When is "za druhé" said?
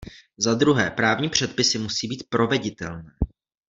0.37-0.91